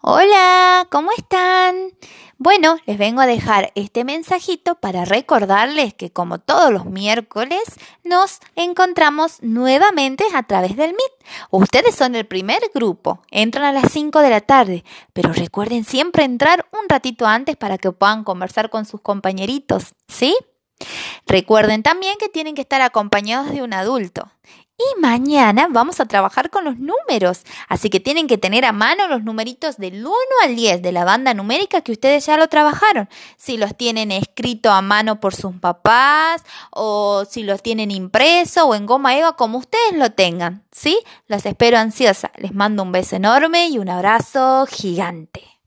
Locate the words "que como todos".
5.92-6.70